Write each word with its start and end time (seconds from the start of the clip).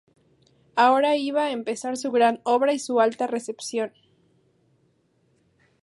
Ahora 0.75 1.15
iba 1.15 1.43
a 1.45 1.51
empezar 1.51 1.95
su 1.95 2.09
gran 2.11 2.41
obra 2.43 2.73
y 2.73 2.79
su 2.79 2.99
alta 2.99 3.27
recepción. 3.27 3.93